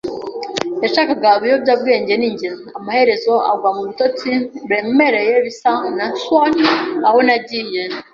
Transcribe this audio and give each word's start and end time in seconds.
yashakaga 0.83 1.27
ibiyobyabwenge, 1.39 2.13
ni 2.17 2.29
njye, 2.33 2.49
”amaherezo 2.77 3.33
agwa 3.51 3.69
mu 3.75 3.81
bitotsi 3.89 4.29
biremereye, 4.67 5.33
bisa 5.45 5.71
na 5.97 6.05
swoon, 6.21 6.53
aho 7.07 7.19
nagiye 7.27 7.81